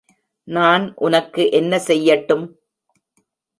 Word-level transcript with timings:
நான் 0.47 0.93
உனக்கு 0.95 1.43
என்ன 1.51 1.77
செய்யட்டும்? 1.87 2.45